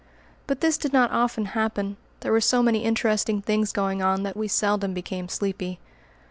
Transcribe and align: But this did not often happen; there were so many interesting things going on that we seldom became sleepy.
But 0.47 0.61
this 0.61 0.79
did 0.79 0.93
not 0.93 1.11
often 1.11 1.45
happen; 1.53 1.95
there 2.21 2.31
were 2.31 2.41
so 2.41 2.63
many 2.63 2.83
interesting 2.85 3.39
things 3.43 3.71
going 3.71 4.01
on 4.01 4.23
that 4.23 4.35
we 4.35 4.47
seldom 4.47 4.95
became 4.95 5.29
sleepy. 5.29 5.79